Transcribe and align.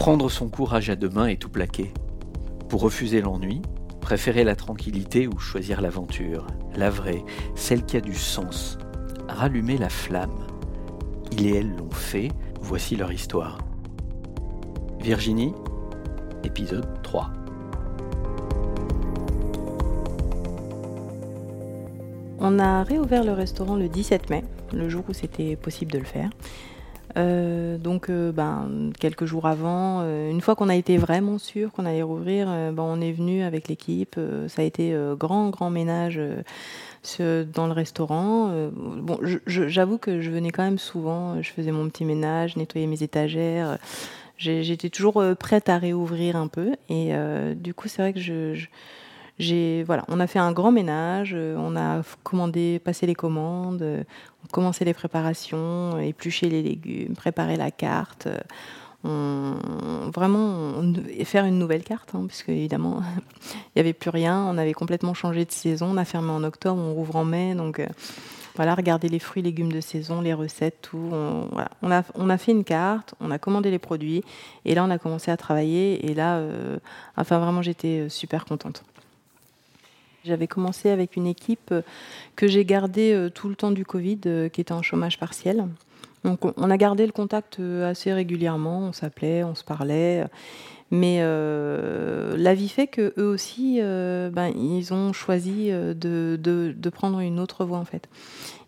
Prendre 0.00 0.30
son 0.30 0.48
courage 0.48 0.88
à 0.88 0.96
deux 0.96 1.10
mains 1.10 1.26
et 1.26 1.36
tout 1.36 1.50
plaquer. 1.50 1.92
Pour 2.70 2.80
refuser 2.80 3.20
l'ennui, 3.20 3.60
préférer 4.00 4.44
la 4.44 4.56
tranquillité 4.56 5.28
ou 5.28 5.38
choisir 5.38 5.82
l'aventure, 5.82 6.46
la 6.74 6.88
vraie, 6.88 7.22
celle 7.54 7.84
qui 7.84 7.98
a 7.98 8.00
du 8.00 8.14
sens. 8.14 8.78
Rallumer 9.28 9.76
la 9.76 9.90
flamme. 9.90 10.46
Il 11.32 11.46
et 11.46 11.58
elle 11.58 11.76
l'ont 11.76 11.90
fait, 11.90 12.30
voici 12.62 12.96
leur 12.96 13.12
histoire. 13.12 13.58
Virginie, 15.00 15.52
épisode 16.44 17.02
3. 17.02 17.30
On 22.38 22.58
a 22.58 22.84
réouvert 22.84 23.22
le 23.22 23.32
restaurant 23.32 23.76
le 23.76 23.90
17 23.90 24.30
mai, 24.30 24.44
le 24.72 24.88
jour 24.88 25.04
où 25.10 25.12
c'était 25.12 25.56
possible 25.56 25.92
de 25.92 25.98
le 25.98 26.06
faire. 26.06 26.30
Euh, 27.16 27.78
donc, 27.78 28.08
euh, 28.08 28.32
ben, 28.32 28.90
quelques 28.98 29.24
jours 29.24 29.46
avant, 29.46 30.00
euh, 30.02 30.30
une 30.30 30.40
fois 30.40 30.54
qu'on 30.54 30.68
a 30.68 30.76
été 30.76 30.96
vraiment 30.96 31.38
sûr 31.38 31.72
qu'on 31.72 31.86
allait 31.86 32.02
rouvrir, 32.02 32.46
ben, 32.46 32.82
on 32.82 33.00
est 33.00 33.12
venu 33.12 33.42
avec 33.42 33.68
l'équipe. 33.68 34.18
ça 34.48 34.62
a 34.62 34.64
été 34.64 34.96
grand, 35.18 35.50
grand 35.50 35.70
ménage 35.70 36.20
dans 37.18 37.66
le 37.66 37.72
restaurant. 37.72 38.52
bon, 38.72 39.18
j'avoue 39.46 39.98
que 39.98 40.20
je 40.20 40.30
venais 40.30 40.50
quand 40.50 40.62
même 40.62 40.78
souvent. 40.78 41.40
Je 41.42 41.50
faisais 41.50 41.72
mon 41.72 41.88
petit 41.88 42.04
ménage, 42.04 42.56
nettoyais 42.56 42.86
mes 42.86 43.02
étagères. 43.02 43.78
J'étais 44.36 44.90
toujours 44.90 45.22
prête 45.38 45.68
à 45.68 45.78
réouvrir 45.78 46.36
un 46.36 46.48
peu. 46.48 46.72
Et 46.88 47.12
du 47.56 47.74
coup, 47.74 47.88
c'est 47.88 48.02
vrai 48.02 48.12
que 48.12 48.20
je 48.20 48.66
voilà, 49.86 50.04
on 50.08 50.20
a 50.20 50.26
fait 50.26 50.38
un 50.38 50.52
grand 50.52 50.72
ménage, 50.72 51.32
euh, 51.34 51.56
on 51.58 51.76
a 51.76 52.02
commandé, 52.22 52.78
passé 52.78 53.06
les 53.06 53.14
commandes, 53.14 53.82
euh, 53.82 54.02
on 54.44 54.48
commencé 54.48 54.84
les 54.84 54.94
préparations, 54.94 55.98
éplucher 55.98 56.48
les 56.48 56.62
légumes, 56.62 57.14
préparer 57.14 57.56
la 57.56 57.70
carte. 57.70 58.26
Euh, 58.26 58.38
on, 59.02 60.10
vraiment 60.10 60.74
faire 61.24 61.46
une 61.46 61.58
nouvelle 61.58 61.84
carte, 61.84 62.14
hein, 62.14 62.24
puisque 62.28 62.50
évidemment 62.50 63.00
il 63.54 63.56
n'y 63.76 63.80
avait 63.80 63.94
plus 63.94 64.10
rien, 64.10 64.44
on 64.46 64.58
avait 64.58 64.74
complètement 64.74 65.14
changé 65.14 65.46
de 65.46 65.52
saison, 65.52 65.86
on 65.92 65.96
a 65.96 66.04
fermé 66.04 66.30
en 66.30 66.44
octobre, 66.44 66.80
on 66.80 66.92
rouvre 66.92 67.16
en 67.16 67.24
mai, 67.24 67.54
donc 67.54 67.82
voilà, 68.56 68.74
regarder 68.74 69.08
les 69.08 69.18
fruits, 69.18 69.42
légumes 69.42 69.72
de 69.72 69.80
saison, 69.80 70.20
les 70.20 70.34
recettes, 70.34 70.82
tout. 70.82 71.08
On, 71.12 71.90
a, 71.90 72.02
on 72.14 72.28
a 72.28 72.36
fait 72.36 72.52
une 72.52 72.64
carte, 72.64 73.14
on 73.20 73.30
a 73.30 73.38
commandé 73.38 73.70
les 73.70 73.78
produits, 73.78 74.22
et 74.66 74.74
là 74.74 74.84
on 74.84 74.90
a 74.90 74.98
commencé 74.98 75.30
à 75.30 75.38
travailler, 75.38 76.10
et 76.10 76.12
là, 76.12 76.42
enfin 77.16 77.38
vraiment 77.38 77.62
j'étais 77.62 78.10
super 78.10 78.44
contente. 78.44 78.84
J'avais 80.24 80.46
commencé 80.46 80.90
avec 80.90 81.16
une 81.16 81.26
équipe 81.26 81.72
euh, 81.72 81.82
que 82.36 82.46
j'ai 82.46 82.64
gardée 82.64 83.12
euh, 83.12 83.30
tout 83.30 83.48
le 83.48 83.54
temps 83.54 83.70
du 83.70 83.86
Covid, 83.86 84.20
euh, 84.26 84.48
qui 84.48 84.60
était 84.60 84.72
en 84.72 84.82
chômage 84.82 85.18
partiel. 85.18 85.66
Donc 86.24 86.40
on 86.44 86.70
a 86.70 86.76
gardé 86.76 87.06
le 87.06 87.12
contact 87.12 87.58
assez 87.60 88.12
régulièrement, 88.12 88.80
on 88.80 88.92
s'appelait, 88.92 89.42
on 89.42 89.54
se 89.54 89.64
parlait. 89.64 90.26
Mais 90.90 91.22
la 91.22 92.52
vie 92.52 92.68
fait 92.68 92.88
que 92.88 93.14
eux 93.16 93.26
aussi, 93.26 93.80
ben, 93.80 94.52
ils 94.54 94.92
ont 94.92 95.14
choisi 95.14 95.70
de, 95.70 96.36
de, 96.38 96.90
prendre 96.90 97.20
une 97.20 97.40
autre 97.40 97.64
voie 97.64 97.78
en 97.78 97.86
fait. 97.86 98.06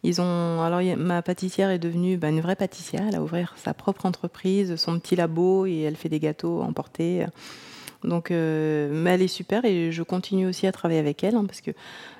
Ils 0.03 0.22
ont, 0.22 0.62
alors 0.62 0.81
ma 0.97 1.20
pâtissière 1.20 1.69
est 1.69 1.78
devenue 1.78 2.16
ben, 2.16 2.34
une 2.34 2.41
vraie 2.41 2.56
pâtissière. 2.56 3.05
Elle 3.06 3.16
a 3.16 3.22
ouvert 3.22 3.53
sa 3.59 3.75
propre 3.75 4.06
entreprise, 4.06 4.77
son 4.77 4.98
petit 4.98 5.14
labo 5.14 5.66
et 5.66 5.81
elle 5.81 5.97
fait 5.97 6.09
des 6.09 6.20
gâteaux 6.20 6.62
emportés. 6.62 7.27
Donc, 8.05 8.31
euh, 8.31 9.05
elle 9.06 9.22
est 9.22 9.28
super 9.28 9.64
et 9.64 9.92
je 9.92 10.03
continue 10.03 10.47
aussi 10.47 10.67
à 10.67 10.72
travailler 10.72 11.00
avec 11.00 11.22
elle 11.22 11.36
hein, 11.36 11.45
parce 11.47 11.61
que 11.61 11.70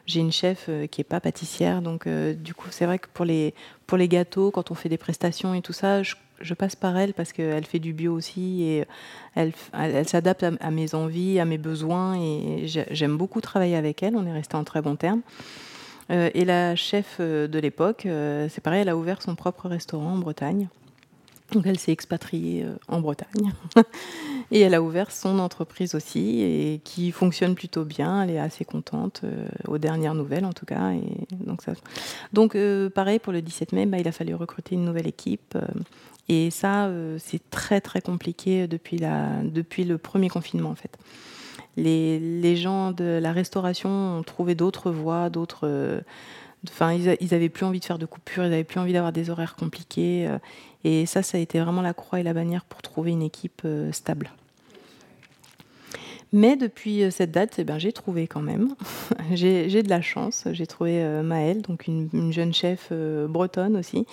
j'ai 0.07 0.21
une 0.21 0.33
chef 0.33 0.67
euh, 0.69 0.87
qui 0.87 1.01
est 1.01 1.05
pas 1.05 1.21
pâtissière. 1.21 1.83
Donc, 1.83 2.07
euh, 2.07 2.35
du 2.35 2.55
coup, 2.55 2.69
c'est 2.71 2.87
vrai 2.87 2.99
que 2.99 3.09
pour 3.13 3.25
les, 3.25 3.55
pour 3.87 3.99
les 3.99 4.09
gâteaux, 4.09 4.51
quand 4.51 4.71
on 4.71 4.75
fait 4.75 4.89
des 4.89 4.99
prestations 4.99 5.55
et 5.55 5.63
tout 5.63 5.73
ça, 5.73 6.03
je, 6.03 6.15
passe 6.59 6.75
par 6.77 6.97
elle 6.97 7.15
parce 7.15 7.33
qu'elle 7.33 7.65
fait 7.65 7.79
du 7.79 7.93
bio 7.93 8.13
aussi 8.13 8.63
et 8.65 8.85
elle, 9.37 9.53
elle, 9.73 10.09
s'adapte 10.09 10.43
à, 10.43 10.71
mes 10.71 10.95
envies, 10.95 11.39
à 11.39 11.45
mes 11.45 11.59
besoins 11.59 12.17
et 12.17 12.67
j'aime 12.67 13.17
beaucoup 13.17 13.41
travailler 13.41 13.77
avec 13.77 14.03
elle. 14.03 14.17
On 14.17 14.27
est 14.27 14.33
resté 14.33 14.57
en 14.57 14.65
très 14.65 14.83
bons 14.83 14.97
termes. 14.97 15.21
et 16.11 16.45
la 16.45 16.75
chef 16.75 17.21
de 17.21 17.59
l'époque, 17.61 18.09
c'est 18.49 18.61
pareil, 18.61 18.83
elle 18.83 18.89
a 18.89 18.97
ouvert 18.97 19.23
son 19.23 19.37
propre 19.37 19.69
restaurant 19.69 20.15
en 20.15 20.19
Bretagne. 20.19 20.69
Donc 21.53 21.67
elle 21.67 21.79
s'est 21.79 21.93
expatriée 21.93 22.67
en 22.89 23.01
Bretagne. 23.01 23.53
Et 24.53 24.61
elle 24.61 24.75
a 24.75 24.83
ouvert 24.83 25.11
son 25.11 25.39
entreprise 25.39 25.95
aussi, 25.95 26.43
et 26.43 26.81
qui 26.85 27.11
fonctionne 27.11 27.55
plutôt 27.55 27.87
bien. 27.87 28.23
Elle 28.23 28.31
est 28.31 28.39
assez 28.39 28.67
contente, 28.67 29.23
euh, 29.25 29.49
aux 29.67 29.79
dernières 29.79 30.15
nouvelles 30.15 30.45
en 30.45 30.53
tout 30.53 30.67
cas. 30.67 30.93
Donc, 32.35 32.55
euh, 32.55 32.91
pareil, 32.91 33.19
pour 33.19 33.33
le 33.33 33.41
17 33.41 33.73
mai, 33.73 33.87
bah, 33.87 33.99
il 33.99 34.07
a 34.07 34.13
fallu 34.13 34.35
recruter 34.35 34.75
une 34.75 34.85
nouvelle 34.85 35.07
équipe. 35.07 35.55
Euh, 35.57 35.67
et 36.29 36.51
ça, 36.51 36.89
c'est 37.19 37.51
très 37.51 37.81
très 37.81 38.01
compliqué 38.01 38.69
depuis, 38.69 38.97
la... 38.97 39.43
depuis 39.43 39.83
le 39.85 39.99
premier 39.99 40.29
confinement 40.29 40.71
en 40.71 40.77
fait. 40.77 40.97
Les, 41.77 42.21
les 42.21 42.57
gens 42.57 42.93
de 42.93 43.19
la 43.21 43.33
restauration 43.33 43.91
ont 43.91 44.23
trouvé 44.23 44.55
d'autres 44.55 44.91
voies, 44.93 45.31
d'autres... 45.31 46.03
Enfin, 46.69 46.93
ils, 46.93 47.35
avaient 47.35 47.49
plus 47.49 47.67
envie 47.67 47.81
de 47.81 47.85
faire 47.85 47.99
de 47.99 48.07
coupures, 48.07 48.45
ils 48.45 48.53
avaient 48.53 48.65
plus 48.65 48.79
envie 48.79 48.93
d'avoir 48.93 49.13
des 49.13 49.31
horaires 49.31 49.57
compliqués. 49.57 50.29
et 50.85 51.07
ça, 51.07 51.23
ça 51.23 51.39
a 51.39 51.41
été 51.41 51.61
vraiment 51.61 51.83
la 51.83 51.93
croix 51.93 52.21
et 52.21 52.23
la 52.23 52.35
bannière 52.35 52.65
pour 52.65 52.83
trouver 52.83 53.11
une 53.11 53.23
équipe 53.23 53.67
stable. 53.91 54.31
Mais 56.33 56.57
depuis 56.57 57.03
euh, 57.03 57.11
cette 57.11 57.31
date, 57.31 57.57
eh 57.59 57.65
ben, 57.65 57.79
j'ai 57.79 57.93
trouvé 57.93 58.27
quand 58.27 58.41
même. 58.41 58.75
j'ai 59.33 59.83
de 59.83 59.89
la 59.89 60.01
chance. 60.01 60.45
J'ai 60.53 60.67
trouvé 60.67 61.03
euh, 61.03 61.23
Maëlle, 61.23 61.61
donc 61.61 61.87
une, 61.87 62.33
jeune 62.33 62.55
chef 62.55 62.89
euh, 62.91 63.29
bretonne 63.29 63.77
aussi, 63.77 64.07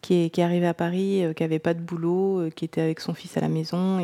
qui 0.00 0.14
est, 0.14 0.38
à 0.38 0.74
Paris, 0.74 1.24
qui 1.36 1.42
n'avait 1.42 1.58
pas 1.58 1.74
de 1.74 1.80
boulot, 1.80 2.50
qui 2.54 2.64
était 2.64 2.80
avec 2.80 3.00
son 3.00 3.14
fils 3.14 3.36
à 3.36 3.40
la 3.40 3.48
maison 3.48 3.98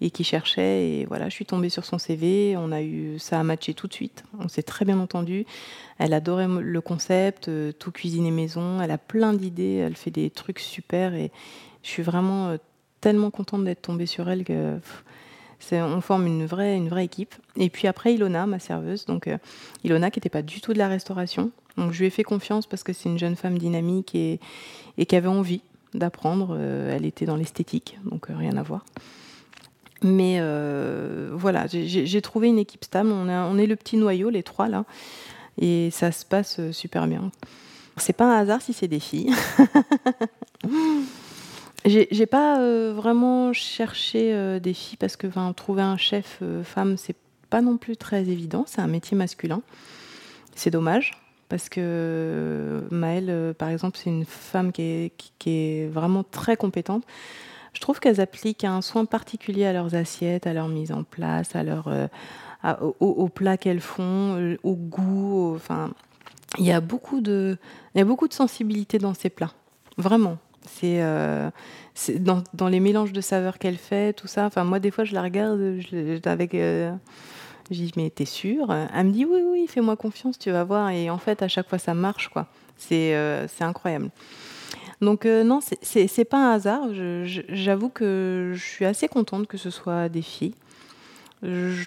et, 0.00 0.10
qui 0.10 0.24
cherchait. 0.24 0.88
Et 0.88 1.04
voilà, 1.06 1.28
je 1.28 1.34
suis 1.34 1.46
tombée 1.46 1.68
sur 1.68 1.84
son 1.84 1.98
CV. 1.98 2.56
On 2.56 2.72
a 2.72 2.82
eu, 2.82 3.18
ça 3.18 3.40
a 3.40 3.42
matché 3.42 3.74
tout 3.74 3.86
de 3.86 3.94
suite. 3.94 4.24
On 4.38 4.48
s'est 4.48 4.62
très 4.62 4.84
bien 4.84 4.98
entendu. 4.98 5.46
Elle 5.98 6.12
adorait 6.12 6.48
le 6.48 6.80
concept, 6.80 7.50
tout 7.78 7.90
cuisiner 7.92 8.30
maison. 8.30 8.80
Elle 8.80 8.90
a 8.90 8.98
plein 8.98 9.32
d'idées. 9.32 9.76
Elle 9.76 9.96
fait 9.96 10.10
des 10.10 10.30
trucs 10.30 10.58
super. 10.58 11.14
Et 11.14 11.30
je 11.82 11.88
suis 11.88 12.02
vraiment 12.02 12.56
tellement 13.00 13.30
contente 13.30 13.64
d'être 13.64 13.82
tombée 13.82 14.06
sur 14.06 14.28
elle 14.28 14.44
que 14.44 14.78
on 15.72 16.00
forme 16.00 16.26
une 16.26 16.46
vraie, 16.46 16.76
une 16.76 16.88
vraie 16.88 17.04
équipe. 17.04 17.34
Et 17.56 17.70
puis 17.70 17.88
après, 17.88 18.14
Ilona, 18.14 18.46
ma 18.46 18.58
serveuse, 18.58 19.04
donc 19.06 19.26
euh, 19.26 19.38
Ilona 19.84 20.10
qui 20.10 20.18
n'était 20.18 20.28
pas 20.28 20.42
du 20.42 20.60
tout 20.60 20.72
de 20.72 20.78
la 20.78 20.88
restauration. 20.88 21.50
Donc 21.76 21.92
je 21.92 22.00
lui 22.00 22.06
ai 22.06 22.10
fait 22.10 22.22
confiance 22.22 22.66
parce 22.66 22.82
que 22.82 22.92
c'est 22.92 23.08
une 23.08 23.18
jeune 23.18 23.36
femme 23.36 23.58
dynamique 23.58 24.14
et, 24.14 24.40
et 24.98 25.06
qui 25.06 25.16
avait 25.16 25.28
envie 25.28 25.62
d'apprendre. 25.94 26.56
Euh, 26.58 26.94
elle 26.94 27.04
était 27.04 27.26
dans 27.26 27.36
l'esthétique, 27.36 27.98
donc 28.04 28.30
euh, 28.30 28.36
rien 28.36 28.56
à 28.56 28.62
voir. 28.62 28.84
Mais 30.02 30.40
voilà, 31.32 31.66
j'ai 31.66 32.22
trouvé 32.22 32.48
une 32.48 32.58
équipe 32.58 32.84
stable. 32.84 33.10
On, 33.10 33.28
on, 33.28 33.58
est 33.58 33.66
le 33.66 33.76
petit 33.76 33.96
noyau, 33.96 34.28
les 34.28 34.42
trois 34.42 34.68
là, 34.68 34.84
et 35.58 35.90
ça 35.90 36.12
se 36.12 36.24
passe 36.24 36.60
super 36.70 37.06
bien. 37.06 37.30
C'est 37.96 38.12
pas 38.12 38.26
un 38.26 38.38
hasard 38.38 38.60
si 38.60 38.74
c'est 38.74 38.88
des 38.88 39.00
filles. 39.00 39.32
J'ai 41.86 42.26
pas 42.26 42.58
euh, 42.58 42.92
vraiment 42.92 43.52
cherché 43.52 44.34
euh, 44.34 44.58
des 44.58 44.74
filles 44.74 44.96
parce 44.96 45.16
que 45.16 45.28
trouver 45.52 45.82
un 45.82 45.96
chef 45.96 46.38
euh, 46.42 46.64
femme, 46.64 46.96
c'est 46.96 47.14
pas 47.48 47.60
non 47.60 47.76
plus 47.76 47.96
très 47.96 48.28
évident. 48.28 48.64
C'est 48.66 48.80
un 48.80 48.88
métier 48.88 49.16
masculin. 49.16 49.62
C'est 50.56 50.70
dommage 50.70 51.12
parce 51.48 51.68
que 51.68 52.82
Maëlle, 52.90 53.54
par 53.56 53.68
exemple, 53.68 53.98
c'est 54.02 54.10
une 54.10 54.24
femme 54.24 54.72
qui 54.72 54.82
est, 54.82 55.12
qui, 55.38 55.50
est, 55.50 55.86
vraiment 55.86 56.24
très 56.24 56.56
compétente. 56.56 57.04
Je 57.72 57.80
trouve 57.80 58.00
qu'elles 58.00 58.20
appliquent 58.20 58.64
un 58.64 58.82
soin 58.82 59.04
particulier 59.04 59.64
à 59.64 59.72
leurs 59.72 59.94
assiettes, 59.94 60.48
à 60.48 60.52
leur 60.52 60.66
mise 60.66 60.90
en 60.90 61.04
place, 61.04 61.54
à 61.54 61.62
leur, 61.62 61.88
aux, 62.98 63.28
plats 63.28 63.58
qu'elles 63.58 63.80
font, 63.80 64.56
au 64.64 64.74
goût. 64.74 65.54
enfin, 65.54 65.92
il 66.58 66.64
y 66.64 66.72
a 66.72 66.80
beaucoup 66.80 67.20
de, 67.20 67.58
il 67.94 67.98
y 67.98 68.00
a 68.00 68.04
beaucoup 68.04 68.26
de 68.26 68.34
sensibilité 68.34 68.98
dans 68.98 69.14
ces 69.14 69.30
plats, 69.30 69.52
vraiment. 69.98 70.38
C'est 70.66 71.02
euh, 71.02 71.50
dans, 72.18 72.68
les 72.68 72.80
mélanges 72.80 73.12
de 73.12 73.20
saveurs 73.20 73.58
qu'elle 73.58 73.76
fait, 73.76 74.12
tout 74.12 74.26
ça. 74.26 74.50
Moi, 74.64 74.78
des 74.78 74.90
fois, 74.90 75.04
je 75.04 75.14
la 75.14 75.22
regarde 75.22 75.58
je, 75.78 76.28
avec. 76.28 76.54
Euh, 76.54 76.92
je 77.70 77.76
dis, 77.76 77.92
mais 77.96 78.10
t'es 78.10 78.24
sûre? 78.24 78.72
Elle 78.94 79.06
me 79.06 79.12
dit, 79.12 79.24
oui, 79.24 79.42
oui, 79.44 79.66
fais-moi 79.66 79.96
confiance, 79.96 80.38
tu 80.38 80.50
vas 80.50 80.64
voir. 80.64 80.90
Et 80.90 81.10
en 81.10 81.18
fait, 81.18 81.42
à 81.42 81.48
chaque 81.48 81.68
fois, 81.68 81.78
ça 81.78 81.94
marche, 81.94 82.28
quoi. 82.28 82.46
C'est 82.76 83.14
euh, 83.16 83.46
incroyable. 83.60 84.10
Donc, 85.00 85.24
non, 85.24 85.60
c'est 85.82 86.24
pas 86.24 86.38
un 86.38 86.54
hasard. 86.54 86.88
J'avoue 86.92 87.88
que 87.88 88.52
je 88.54 88.64
suis 88.64 88.84
assez 88.84 89.08
contente 89.08 89.46
que 89.46 89.58
ce 89.58 89.70
soit 89.70 90.08
des 90.08 90.22
filles. 90.22 90.54
Je 91.42 91.84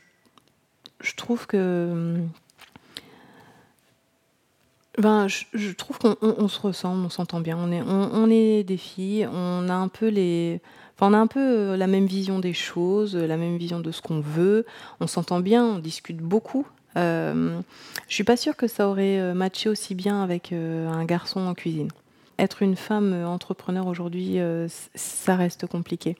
trouve 1.15 1.47
que 1.47 2.17
ben, 4.99 5.27
je, 5.27 5.71
trouve 5.71 5.97
qu'on 5.97 6.47
se 6.47 6.59
ressemble, 6.59 7.05
on 7.05 7.09
s'entend 7.09 7.39
bien. 7.39 7.57
On 7.57 7.71
est, 7.71 7.81
on, 7.81 8.29
est 8.29 8.63
des 8.63 8.77
filles, 8.77 9.27
on 9.31 9.67
a 9.69 9.73
un 9.73 9.87
peu 9.87 10.07
les, 10.07 10.61
on 11.01 11.13
a 11.13 11.17
un 11.17 11.27
peu 11.27 11.39
euh, 11.39 11.77
la 11.77 11.87
même 11.87 12.05
vision 12.05 12.39
des 12.39 12.53
choses, 12.53 13.15
la 13.15 13.37
même 13.37 13.57
vision 13.57 13.79
de 13.79 13.91
ce 13.91 14.01
qu'on 14.01 14.19
veut. 14.19 14.65
On 14.99 15.07
s'entend 15.07 15.39
bien, 15.39 15.65
on 15.65 15.79
discute 15.79 16.17
beaucoup. 16.17 16.67
Euh, 16.97 17.59
je 18.07 18.13
suis 18.13 18.23
pas 18.23 18.37
sûre 18.37 18.55
que 18.55 18.67
ça 18.67 18.87
aurait 18.87 19.19
euh, 19.19 19.33
matché 19.33 19.69
aussi 19.69 19.95
bien 19.95 20.23
avec 20.23 20.51
euh, 20.51 20.89
un 20.89 21.05
garçon 21.05 21.41
en 21.41 21.53
cuisine. 21.53 21.89
être 22.37 22.61
une 22.61 22.75
femme 22.75 23.13
entrepreneur 23.25 23.85
aujourd'hui, 23.87 24.37
ça 24.95 25.35
reste 25.35 25.67
compliqué. 25.67 26.15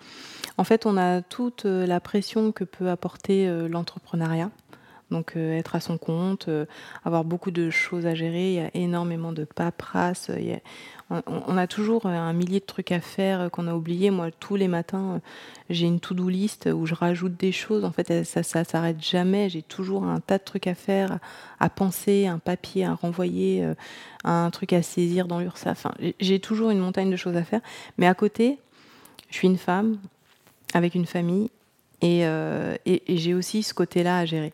En 0.58 0.66
fait, 0.66 0.86
on 0.86 0.98
a 0.98 1.22
toute 1.22 1.64
la 1.64 2.02
pression 2.02 2.52
que 2.52 2.66
peut 2.66 2.90
apporter 2.90 3.50
l'entrepreneuriat. 3.70 4.52
Donc 5.12 5.36
être 5.36 5.76
à 5.76 5.80
son 5.80 5.98
compte, 5.98 6.50
avoir 7.04 7.24
beaucoup 7.24 7.52
de 7.52 7.70
choses 7.70 8.06
à 8.06 8.14
gérer, 8.14 8.50
il 8.50 8.56
y 8.56 8.60
a 8.60 8.70
énormément 8.76 9.32
de 9.32 9.44
paperasse, 9.44 10.30
on, 11.10 11.58
a 11.58 11.66
toujours 11.66 12.06
un 12.06 12.34
millier 12.34 12.60
de 12.60 12.66
trucs 12.66 12.92
à 12.92 13.00
faire 13.00 13.50
qu'on 13.50 13.68
a 13.68 13.74
oubliés. 13.74 14.12
Moi, 14.12 14.30
tous 14.40 14.56
les 14.56 14.68
matins, 14.68 15.22
j'ai 15.70 15.88
une 15.88 16.00
to-do 16.00 16.30
list 16.30 16.70
où 16.72 16.86
je 16.86 16.94
rajoute 16.94 17.36
des 17.36 17.52
choses. 17.52 17.84
En 17.84 17.92
fait, 17.92 18.24
ça, 18.24 18.44
ça 18.44 18.64
s'arrête 18.64 19.04
jamais. 19.04 19.50
J'ai 19.50 19.64
toujours 19.64 20.04
un 20.04 20.20
tas 20.20 20.38
de 20.38 20.44
trucs 20.44 20.68
à 20.68 20.76
faire, 20.76 21.18
à 21.60 21.70
penser, 21.70 22.28
un 22.28 22.38
papier 22.38 22.86
à 22.86 22.94
renvoyer, 22.94 23.68
un 24.24 24.50
truc 24.52 24.72
à 24.74 24.84
saisir 24.84 25.28
dans 25.28 25.40
l'URSSAF. 25.40 25.88
j'ai 26.20 26.40
toujours 26.40 26.70
une 26.70 26.80
montagne 26.80 27.10
de 27.10 27.18
choses 27.18 27.36
à 27.36 27.44
faire. 27.44 27.62
Mais 27.98 28.06
à 28.06 28.14
côté, 28.14 28.60
je 29.32 29.36
suis 29.36 29.48
une 29.48 29.58
femme 29.58 29.98
avec 30.76 30.94
une 30.94 31.08
famille 31.08 31.50
et 32.02 32.24
j'ai 33.08 33.34
aussi 33.34 33.64
ce 33.64 33.74
côté-là 33.74 34.20
à 34.20 34.26
gérer. 34.26 34.54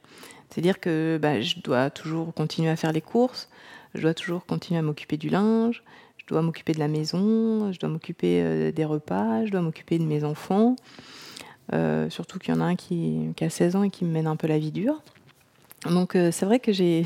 C'est-à-dire 0.55 0.79
que 0.79 1.19
bah, 1.21 1.41
je 1.41 1.55
dois 1.61 1.89
toujours 1.89 2.33
continuer 2.33 2.69
à 2.69 2.77
faire 2.77 2.93
les 2.93 3.01
courses, 3.01 3.49
je 3.93 4.01
dois 4.01 4.13
toujours 4.13 4.45
continuer 4.45 4.79
à 4.79 4.81
m'occuper 4.81 5.17
du 5.17 5.27
linge, 5.27 5.83
je 6.15 6.25
dois 6.27 6.41
m'occuper 6.41 6.71
de 6.71 6.79
la 6.79 6.87
maison, 6.87 7.73
je 7.73 7.77
dois 7.77 7.89
m'occuper 7.89 8.41
euh, 8.41 8.71
des 8.71 8.85
repas, 8.85 9.45
je 9.45 9.51
dois 9.51 9.59
m'occuper 9.59 9.99
de 9.99 10.05
mes 10.05 10.23
enfants. 10.23 10.77
Euh, 11.73 12.09
surtout 12.09 12.39
qu'il 12.39 12.53
y 12.53 12.57
en 12.57 12.61
a 12.61 12.63
un 12.63 12.77
qui, 12.77 13.33
a 13.41 13.49
16 13.49 13.75
ans 13.75 13.83
et 13.83 13.89
qui 13.89 14.05
me 14.05 14.11
mène 14.11 14.27
un 14.27 14.37
peu 14.37 14.47
la 14.47 14.57
vie 14.57 14.71
dure. 14.71 15.01
Donc 15.89 16.15
euh, 16.15 16.31
c'est 16.31 16.45
vrai 16.45 16.61
que 16.61 16.71
j'ai, 16.71 17.05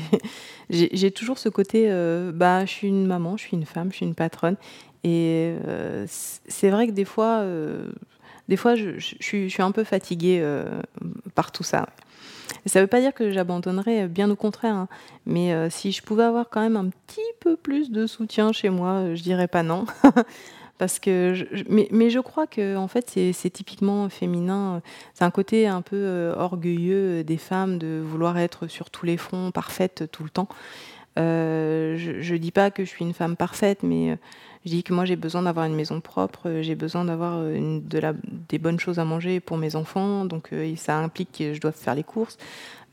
toujours 1.16 1.38
ce 1.38 1.48
côté, 1.48 1.88
bah, 2.32 2.64
je 2.66 2.70
suis 2.70 2.86
une 2.86 3.04
maman, 3.04 3.36
je 3.36 3.42
suis 3.42 3.56
une 3.56 3.66
femme, 3.66 3.90
je 3.90 3.96
suis 3.96 4.06
une 4.06 4.14
patronne. 4.14 4.58
Et 5.02 5.56
c'est 6.06 6.70
vrai 6.70 6.86
que 6.86 6.92
des 6.92 7.04
fois, 7.04 7.44
des 8.48 8.56
fois 8.56 8.76
je, 8.76 8.92
suis, 9.00 9.52
un 9.58 9.72
peu 9.72 9.82
fatiguée 9.82 10.40
par 11.34 11.50
tout 11.50 11.64
ça. 11.64 11.88
Ça 12.66 12.78
ne 12.78 12.84
veut 12.84 12.88
pas 12.88 13.00
dire 13.00 13.14
que 13.14 13.30
j'abandonnerais, 13.30 14.08
bien 14.08 14.30
au 14.30 14.36
contraire. 14.36 14.74
Hein. 14.74 14.88
Mais 15.26 15.52
euh, 15.52 15.70
si 15.70 15.92
je 15.92 16.02
pouvais 16.02 16.24
avoir 16.24 16.48
quand 16.50 16.60
même 16.60 16.76
un 16.76 16.88
petit 16.88 17.20
peu 17.40 17.56
plus 17.56 17.90
de 17.90 18.06
soutien 18.06 18.52
chez 18.52 18.70
moi, 18.70 18.90
euh, 18.90 19.14
je 19.14 19.22
dirais 19.22 19.48
pas 19.48 19.62
non. 19.62 19.86
Parce 20.78 20.98
que 20.98 21.34
mais, 21.68 22.08
je 22.08 22.20
crois 22.20 22.46
que 22.46 22.74
en 22.74 22.88
fait 22.88 23.10
c'est 23.10 23.50
typiquement 23.50 24.08
féminin. 24.08 24.80
C'est 25.12 25.24
un 25.24 25.30
côté 25.30 25.66
un 25.66 25.82
peu 25.82 25.96
euh, 25.96 26.34
orgueilleux 26.34 27.22
des 27.22 27.36
femmes 27.36 27.76
de 27.76 28.02
vouloir 28.02 28.38
être 28.38 28.66
sur 28.66 28.88
tous 28.88 29.04
les 29.04 29.18
fronts, 29.18 29.50
parfaite 29.50 30.10
tout 30.10 30.24
le 30.24 30.30
temps. 30.30 30.48
je, 31.18 32.32
ne 32.32 32.36
dis 32.38 32.50
pas 32.50 32.70
que 32.70 32.86
je 32.86 32.88
suis 32.88 33.04
une 33.04 33.12
femme 33.12 33.36
parfaite, 33.36 33.82
mais 33.82 34.16
je 34.64 34.70
dis 34.70 34.82
que 34.82 34.92
moi 34.92 35.04
j'ai 35.04 35.16
besoin 35.16 35.42
d'avoir 35.42 35.66
une 35.66 35.74
maison 35.74 36.00
propre, 36.00 36.48
euh, 36.48 36.62
j'ai 36.62 36.74
besoin 36.74 37.04
d'avoir 37.06 37.38
euh, 37.38 37.80
de 37.82 38.00
des 38.48 38.58
bonnes 38.58 38.78
choses 38.78 38.98
à 38.98 39.04
manger 39.04 39.40
pour 39.40 39.56
mes 39.56 39.74
enfants, 39.74 40.24
donc 40.26 40.52
euh, 40.52 40.74
ça 40.76 40.98
implique 40.98 41.32
que 41.38 41.54
je 41.54 41.60
dois 41.60 41.72
faire 41.72 41.94
les 41.94 42.04
courses. 42.04 42.36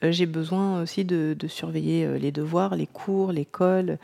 j'ai 0.01 0.25
besoin 0.25 0.81
aussi 0.81 1.03
de, 1.03 1.35
surveiller 1.47 2.19
les 2.19 2.31
devoirs, 2.31 2.75
les 2.75 2.87
cours, 2.87 3.31
l'école. 3.31 3.97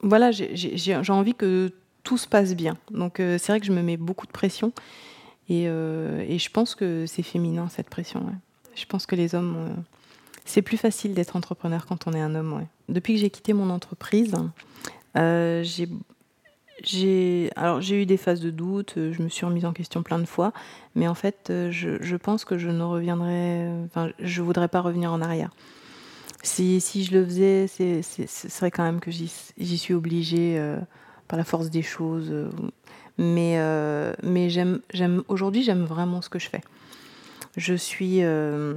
voilà, 0.00 0.30
j'ai 0.30 1.10
envie 1.10 1.34
que 1.34 1.72
tout 2.04 2.18
se 2.18 2.28
passe 2.28 2.54
bien. 2.54 2.76
Donc 2.90 3.14
c'est 3.16 3.48
vrai 3.48 3.60
que 3.60 3.66
je 3.66 3.72
me 3.72 3.82
mets 3.82 3.96
beaucoup 3.96 4.26
de 4.26 4.32
pression 4.32 4.72
et, 5.48 5.64
je 5.64 6.50
pense 6.50 6.74
que 6.74 7.04
c'est 7.06 7.24
féminin 7.24 7.68
cette 7.68 7.90
pression. 7.90 8.24
Je 8.76 8.86
pense 8.86 9.06
que 9.06 9.16
les 9.16 9.34
hommes, 9.34 9.74
c'est 10.44 10.62
plus 10.62 10.76
facile 10.76 11.14
d'être 11.14 11.34
entrepreneur 11.34 11.84
quand 11.86 12.06
on 12.06 12.12
est 12.12 12.20
un 12.20 12.34
homme. 12.36 12.64
Depuis 12.88 13.14
que 13.14 13.20
j'ai 13.20 13.30
quitté 13.30 13.54
mon 13.54 13.70
entreprise, 13.70 14.36
euh, 15.16 15.62
j'ai 16.82 18.02
eu 18.02 18.06
des 18.06 18.16
phases 18.16 18.40
de 18.40 18.50
doute, 18.50 18.94
je 18.96 19.22
me 19.22 19.28
suis 19.28 19.46
remise 19.46 19.64
en 19.64 19.72
question 19.72 20.02
plein 20.02 20.18
de 20.18 20.26
fois, 20.26 20.52
mais 20.94 21.08
en 21.08 21.14
fait, 21.14 21.48
euh, 21.50 21.70
je, 21.70 22.16
pense 22.16 22.44
que 22.44 22.58
je 22.58 22.68
ne 22.68 22.82
reviendrai, 22.82 23.68
enfin, 23.84 24.10
je 24.18 24.42
voudrais 24.42 24.68
pas 24.68 24.80
revenir 24.80 25.12
en 25.12 25.20
arrière. 25.20 25.50
Si, 26.42 26.80
si 26.80 27.04
je 27.04 27.16
le 27.16 27.24
faisait, 27.24 27.66
c'est, 27.68 28.02
ce 28.02 28.48
serait 28.48 28.70
quand 28.70 28.82
même 28.82 29.00
que 29.00 29.10
j'y, 29.10 29.28
suis 29.78 29.94
obligée 29.94 30.58
euh, 30.58 30.78
par 31.26 31.38
la 31.38 31.44
force 31.44 31.70
des 31.70 31.82
choses. 31.82 32.32
mais 33.16 33.58
j'aime 34.50 35.22
aujourd'hui, 35.28 35.62
j'aime 35.62 35.84
vraiment 35.84 36.20
ce 36.20 36.28
que 36.28 36.38
je 36.38 36.50
fais. 36.50 36.60
Je 37.56 37.74
suis, 37.74 38.20
je 38.20 38.76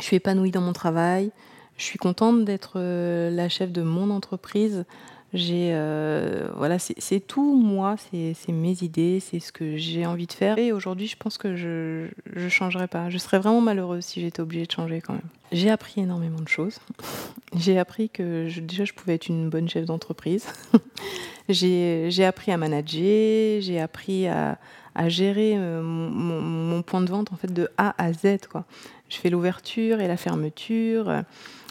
suis 0.00 0.16
épanouie 0.16 0.50
dans 0.50 0.62
mon 0.62 0.72
travail. 0.72 1.30
Je 1.76 1.84
suis 1.84 1.98
contente 1.98 2.44
d'être 2.44 2.80
la 2.80 3.48
chef 3.48 3.70
de 3.70 3.82
mon 3.82 4.10
entreprise. 4.10 4.84
J'ai 5.34 5.72
euh, 5.74 6.48
voilà, 6.56 6.78
c'est 6.78 7.20
tout 7.20 7.54
moi, 7.54 7.96
c'est 7.98 8.34
mes 8.48 8.82
idées, 8.82 9.20
c'est 9.20 9.40
ce 9.40 9.52
que 9.52 9.76
j'ai 9.76 10.06
envie 10.06 10.26
de 10.26 10.32
faire. 10.32 10.56
Et 10.56 10.72
aujourd'hui, 10.72 11.06
je 11.06 11.16
pense 11.16 11.36
que 11.36 11.54
je 11.54 12.08
ne 12.34 12.48
changerais 12.48 12.88
pas. 12.88 13.10
Je 13.10 13.18
serais 13.18 13.38
vraiment 13.38 13.60
malheureuse 13.60 14.06
si 14.06 14.22
j'étais 14.22 14.40
obligée 14.40 14.64
de 14.64 14.70
changer 14.70 15.02
quand 15.02 15.12
même. 15.12 15.28
J'ai 15.52 15.68
appris 15.68 16.00
énormément 16.00 16.40
de 16.40 16.48
choses. 16.48 16.78
j'ai 17.54 17.78
appris 17.78 18.08
que 18.08 18.48
déjà 18.60 18.86
je 18.86 18.94
pouvais 18.94 19.16
être 19.16 19.28
une 19.28 19.50
bonne 19.50 19.68
chef 19.68 19.84
d'entreprise. 19.84 20.46
j'ai 21.50 22.24
appris 22.24 22.50
à 22.50 22.56
manager, 22.56 23.60
j'ai 23.60 23.80
appris 23.80 24.28
à, 24.28 24.58
à 24.94 25.10
gérer 25.10 25.56
euh, 25.56 25.82
mon, 25.82 26.40
mon, 26.40 26.82
point 26.82 27.02
de 27.02 27.10
vente 27.10 27.32
en 27.34 27.36
fait 27.36 27.52
de 27.52 27.68
A 27.76 27.94
à 28.02 28.14
Z. 28.14 28.46
Quoi. 28.50 28.64
Je 29.10 29.18
fais 29.18 29.28
l'ouverture 29.28 30.00
et 30.00 30.08
la 30.08 30.16
fermeture. 30.16 31.22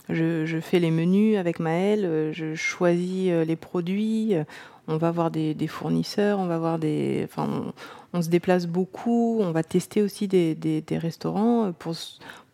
Je, 0.09 0.59
fais 0.62 0.80
les 0.80 0.92
menus 0.92 1.38
avec 1.38 1.59
Maëlle, 1.59 2.06
euh, 2.06 2.33
je 2.33 2.56
choisis 2.56 3.30
euh, 3.30 3.44
les 3.44 3.57
produits, 3.57 4.36
euh, 4.36 4.44
on 4.88 4.98
va 4.98 5.12
voir 5.12 5.31
des, 5.31 5.68
fournisseurs, 5.68 6.39
on 6.39 6.48
va 6.48 6.57
voir 6.57 6.80
des. 6.80 7.21
Enfin, 7.25 7.74
on, 8.13 8.21
se 8.21 8.30
déplace 8.30 8.68
beaucoup, 8.68 9.39
on 9.42 9.51
va 9.51 9.63
tester 9.63 10.01
aussi 10.01 10.30
des, 10.30 10.83
restaurants 10.92 11.74
pour, 11.74 11.94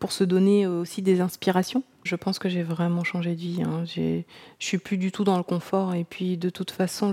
pour 0.00 0.10
se 0.10 0.24
donner 0.24 0.66
aussi 0.66 1.00
des 1.00 1.20
inspirations. 1.20 1.84
Je 2.02 2.16
pense 2.16 2.40
que 2.40 2.48
j'ai 2.48 2.64
vraiment 2.64 3.04
changé 3.04 3.36
de 3.36 3.40
vie. 3.40 3.62
Hein. 3.62 3.84
Je 3.86 4.22
suis 4.58 4.78
plus 4.78 4.98
du 4.98 5.12
tout 5.12 5.22
dans 5.22 5.36
le 5.36 5.44
confort 5.44 5.94
et 5.94 6.02
puis 6.02 6.36
de 6.36 6.50
toute 6.50 6.72
façon, 6.72 7.12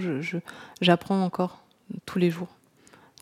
j'apprends 0.81 1.23
encore 1.23 1.63
tous 2.07 2.17
les 2.17 2.31
jours 2.31 2.49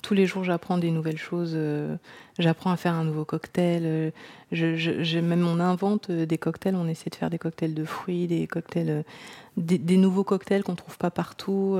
tous 0.01 0.13
les 0.13 0.25
jours, 0.25 0.43
j'apprends 0.43 0.77
des 0.77 0.91
nouvelles 0.91 1.17
choses. 1.17 1.53
Euh, 1.55 1.95
j'apprends 2.37 2.71
à 2.71 2.77
faire 2.77 2.93
un 2.93 3.03
nouveau 3.03 3.25
cocktail. 3.25 3.83
Euh, 3.85 4.11
je, 4.51 5.19
même 5.19 5.45
on 5.47 5.59
invente 5.59 6.09
euh, 6.09 6.25
des 6.25 6.37
cocktails. 6.37 6.75
On 6.75 6.87
essaie 6.87 7.09
de 7.09 7.15
faire 7.15 7.29
des 7.29 7.37
cocktails 7.37 7.73
de 7.73 7.83
fruits, 7.85 8.27
des 8.27 8.47
cocktails, 8.47 9.03
des, 9.57 9.97
nouveaux 9.97 10.23
cocktails 10.23 10.63
qu'on 10.63 10.75
trouve 10.75 10.97
pas 10.97 11.11
partout. 11.11 11.79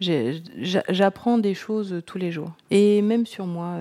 j'apprends 0.00 1.38
des 1.38 1.54
choses 1.54 2.02
tous 2.06 2.18
les 2.18 2.30
jours. 2.30 2.52
Et 2.70 3.02
même 3.02 3.26
sur 3.26 3.46
moi, 3.46 3.76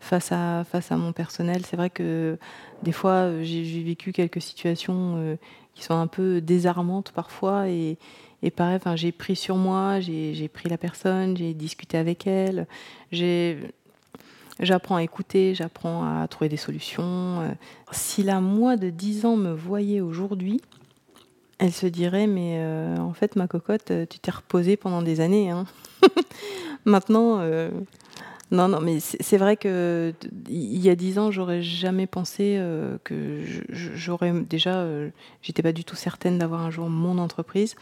face 0.00 0.32
à 0.32 0.64
face 0.64 0.92
à 0.92 0.96
mon 0.96 1.12
personnel, 1.12 1.64
c'est 1.64 1.76
vrai 1.76 1.90
que 1.90 2.38
des 2.82 2.92
fois, 2.92 3.42
j'ai 3.42 3.82
vécu 3.82 4.12
quelques 4.12 4.42
situations 4.42 5.38
qui 5.74 5.84
sont 5.84 5.94
un 5.94 6.06
peu 6.06 6.40
désarmantes 6.40 7.12
parfois 7.12 7.68
et 7.68 7.96
et 8.42 8.50
pareil, 8.50 8.78
j'ai 8.94 9.12
pris 9.12 9.36
sur 9.36 9.56
moi, 9.56 10.00
j'ai 10.00 10.48
pris 10.52 10.68
la 10.68 10.78
personne, 10.78 11.36
j'ai 11.36 11.52
discuté 11.52 11.98
avec 11.98 12.26
elle, 12.26 12.66
j'apprends 14.60 14.96
à 14.96 15.02
écouter, 15.02 15.54
j'apprends 15.54 16.04
à 16.04 16.26
trouver 16.28 16.48
des 16.48 16.56
solutions. 16.56 17.40
Euh. 17.40 17.48
Si 17.92 18.22
la 18.22 18.40
moi 18.40 18.76
de 18.76 18.90
10 18.90 19.26
ans 19.26 19.36
me 19.36 19.52
voyait 19.52 20.00
aujourd'hui, 20.00 20.60
elle 21.58 21.72
se 21.72 21.86
dirait 21.86 22.26
mais 22.26 22.56
euh, 22.60 22.96
en 22.96 23.12
fait 23.12 23.36
ma 23.36 23.46
cocotte, 23.46 23.92
tu 24.08 24.18
t'es 24.18 24.30
reposée 24.30 24.76
pendant 24.76 25.02
des 25.02 25.20
années. 25.20 25.50
Hein. 25.50 25.66
Maintenant, 26.86 27.40
euh, 27.40 27.70
non, 28.50 28.68
non, 28.68 28.80
mais 28.80 28.98
c'est 29.00 29.36
vrai 29.36 29.56
que 29.56 30.12
il 30.48 30.78
y 30.78 30.90
a 30.90 30.96
dix 30.96 31.18
ans, 31.18 31.30
j'aurais 31.30 31.62
jamais 31.62 32.06
pensé 32.06 32.60
que 33.04 33.40
j'aurais 33.70 34.32
déjà, 34.32 34.84
j'étais 35.40 35.62
pas 35.62 35.72
du 35.72 35.84
tout 35.84 35.96
certaine 35.96 36.38
d'avoir 36.38 36.62
un 36.62 36.70
jour 36.70 36.90
mon 36.90 37.18
entreprise. 37.18 37.76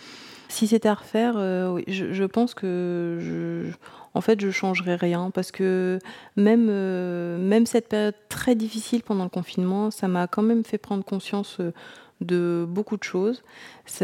Si 0.49 0.67
c'était 0.67 0.89
à 0.89 0.95
refaire, 0.95 1.35
euh, 1.37 1.79
je, 1.87 2.25
pense 2.25 2.55
que 2.55 3.71
en 4.15 4.23
fait, 4.23 4.41
je 4.41 4.51
changerais 4.51 4.97
rien 4.97 5.31
parce 5.31 5.53
que 5.53 5.99
même, 6.37 6.69
euh, 6.71 7.65
cette 7.67 7.89
période 7.89 8.15
très 8.31 8.55
difficile 8.55 9.03
pendant 9.03 9.25
le 9.25 9.31
confinement, 9.31 9.91
ça 9.91 10.09
m'a 10.09 10.27
quand 10.27 10.43
même 10.43 10.65
fait 10.65 10.79
prendre 10.79 11.05
conscience 11.05 11.59
euh, 11.61 11.73
de 12.21 12.67
beaucoup 12.69 12.97
de 12.97 13.03
choses. 13.03 13.43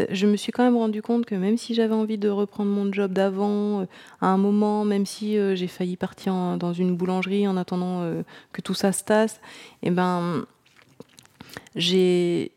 Je 0.09 0.25
me 0.27 0.35
suis 0.37 0.51
quand 0.51 0.63
même 0.63 0.77
rendu 0.77 1.01
compte 1.01 1.25
que 1.25 1.35
même 1.35 1.57
si 1.57 1.73
j'avais 1.73 1.93
envie 1.93 2.17
de 2.17 2.29
reprendre 2.29 2.71
mon 2.71 2.91
job 2.91 3.11
d'avant, 3.11 3.85
à 4.21 4.27
un 4.27 4.37
moment, 4.37 4.85
même 4.85 5.05
si 5.05 5.37
j'ai 5.55 5.67
failli 5.67 5.97
partir 5.97 6.57
dans 6.57 6.73
une 6.73 6.95
boulangerie 6.95 7.47
en 7.47 7.57
attendant 7.57 8.09
que 8.53 8.61
tout 8.61 8.73
ça 8.73 8.91
se 8.91 9.03
tasse, 9.03 9.41
eh 9.83 9.91
ben 9.91 10.45
j'ai 11.75 12.51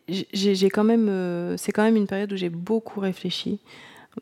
quand 0.72 0.84
même, 0.84 1.08
euh, 1.08 1.56
c'est 1.56 1.72
quand 1.72 1.82
même 1.82 1.96
une 1.96 2.06
période 2.06 2.32
où 2.32 2.36
j'ai 2.36 2.50
beaucoup 2.50 3.00
réfléchi, 3.00 3.60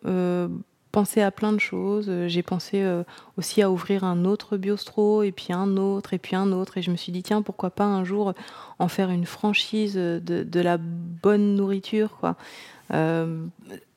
euh, 0.06 0.48
pensé 0.96 1.20
à 1.20 1.30
plein 1.30 1.52
de 1.52 1.58
choses. 1.58 2.10
J'ai 2.26 2.42
pensé 2.42 2.80
euh, 2.80 3.02
aussi 3.36 3.60
à 3.60 3.70
ouvrir 3.70 4.02
un 4.02 4.24
autre 4.24 4.56
biostro 4.56 5.22
et 5.22 5.30
puis 5.30 5.52
un 5.52 5.76
autre 5.76 6.14
et 6.14 6.18
puis 6.18 6.34
un 6.36 6.52
autre. 6.52 6.78
Et 6.78 6.82
je 6.82 6.90
me 6.90 6.96
suis 6.96 7.12
dit 7.12 7.22
tiens 7.22 7.42
pourquoi 7.42 7.68
pas 7.68 7.84
un 7.84 8.02
jour 8.02 8.32
en 8.78 8.88
faire 8.88 9.10
une 9.10 9.26
franchise 9.26 9.96
de, 9.96 10.60
la 10.60 10.78
bonne 10.78 11.54
nourriture 11.54 12.16
quoi. 12.18 12.36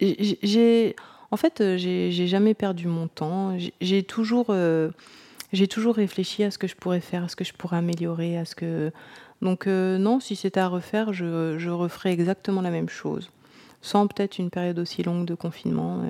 j'ai 0.02 0.96
En 1.32 1.38
fait, 1.38 1.64
j'ai 1.78 2.28
jamais 2.28 2.54
perdu 2.54 2.88
mon 2.88 3.08
temps. 3.08 3.56
J'ai 3.80 4.04
toujours, 4.04 4.54
j'ai 5.54 5.68
toujours 5.70 5.96
réfléchi 5.96 6.44
à 6.44 6.52
ce 6.52 6.58
que 6.58 6.68
je 6.68 6.76
pourrais 6.76 7.00
faire, 7.00 7.24
à 7.24 7.28
ce 7.30 7.38
que 7.38 7.46
je 7.46 7.54
pourrais 7.54 7.78
améliorer, 7.78 8.38
à 8.38 8.44
ce 8.44 8.56
que. 8.56 8.92
Donc 9.42 9.68
non, 9.68 10.20
si 10.20 10.36
c'était 10.36 10.60
à 10.60 10.68
refaire, 10.68 11.14
je 11.14 11.70
referais 11.70 12.12
exactement 12.12 12.60
la 12.60 12.72
même 12.72 12.90
chose 12.90 13.32
sans 13.82 14.08
peut-être 14.08 14.40
une 14.40 14.50
période 14.50 14.80
aussi 14.80 15.04
longue 15.04 15.26
de 15.26 15.36
confinement. 15.36 16.00
Euh. 16.00 16.08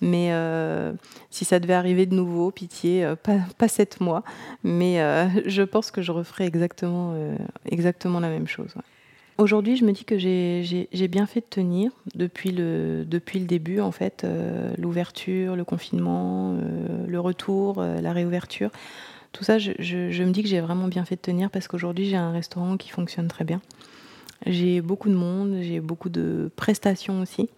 mais 0.00 0.28
euh, 0.32 0.92
si 1.30 1.44
ça 1.44 1.60
devait 1.60 1.74
arriver 1.74 2.06
de 2.06 2.14
nouveau, 2.14 2.50
pitié, 2.50 3.04
euh, 3.04 3.16
pas, 3.16 3.68
sept 3.68 4.00
mois. 4.00 4.22
Mais 4.62 4.98
je 5.46 5.62
pense 5.62 5.90
que 5.90 6.02
je 6.02 6.12
referais 6.12 6.46
exactement, 6.46 7.14
exactement 7.66 8.20
la 8.20 8.28
même 8.28 8.48
chose. 8.48 8.74
Aujourd'hui, 9.38 9.76
je 9.76 9.84
me 9.84 9.92
dis 9.92 10.04
que 10.04 10.18
j'ai 10.18 11.08
bien 11.08 11.26
fait 11.26 11.40
de 11.40 11.46
tenir 11.46 11.90
depuis 12.14 12.52
le, 12.52 13.04
depuis 13.04 13.40
le 13.40 13.46
début, 13.46 13.80
en 13.80 13.90
fait, 13.90 14.26
l'ouverture, 14.78 15.56
le 15.56 15.64
confinement, 15.64 16.56
le 17.06 17.20
retour, 17.20 17.82
la 17.82 18.12
réouverture. 18.12 18.70
Tout 19.32 19.44
ça, 19.44 19.58
je 19.58 20.22
me 20.22 20.30
dis 20.30 20.42
que 20.42 20.48
j'ai 20.48 20.60
vraiment 20.60 20.86
bien 20.86 21.04
fait 21.04 21.16
de 21.16 21.22
tenir 21.22 21.50
parce 21.50 21.66
qu'aujourd'hui, 21.66 22.08
j'ai 22.08 22.16
un 22.16 22.30
restaurant 22.30 22.76
qui 22.76 22.90
fonctionne 22.90 23.28
très 23.28 23.44
bien. 23.44 23.60
J'ai 24.46 24.80
beaucoup 24.80 25.08
de 25.08 25.14
monde, 25.14 25.58
j'ai 25.60 25.80
beaucoup 25.80 26.08
de 26.08 26.50
prestations 26.56 27.20
aussi. 27.20 27.48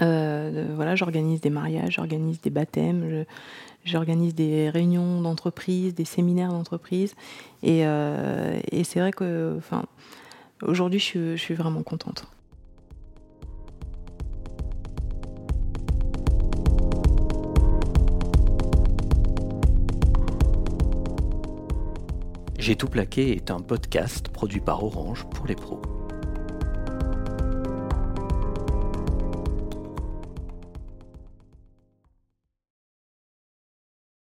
Euh, 0.00 0.66
voilà, 0.74 0.96
j'organise 0.96 1.40
des 1.40 1.50
mariages, 1.50 1.94
j'organise 1.94 2.40
des 2.40 2.50
baptêmes, 2.50 3.24
j'organise 3.84 4.34
des 4.34 4.70
réunions 4.70 5.20
d'entreprise, 5.20 5.94
des 5.94 6.04
séminaires 6.04 6.50
d'entreprise. 6.50 7.14
Et, 7.62 7.86
euh, 7.86 8.58
c'est 8.84 9.00
vrai 9.00 9.12
que, 9.12 9.54
enfin, 9.58 9.84
aujourd'hui, 10.62 11.00
je, 11.00 11.36
je 11.36 11.40
suis 11.40 11.54
vraiment 11.54 11.82
contente. 11.82 12.26
J'ai 22.64 22.76
tout 22.76 22.88
plaqué 22.88 23.36
est 23.36 23.50
un 23.50 23.60
podcast 23.60 24.30
produit 24.30 24.60
par 24.60 24.82
Orange 24.82 25.26
pour 25.26 25.46
les 25.46 25.54
pros. 25.54 25.82